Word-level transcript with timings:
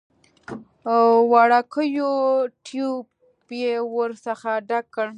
وړوکی 1.31 1.89
ټيوب 2.65 3.07
يې 3.61 3.75
ورڅخه 3.95 4.53
ډک 4.69 4.85
کړ. 4.95 5.07